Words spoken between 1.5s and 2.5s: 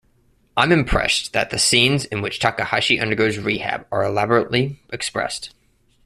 the scenes in which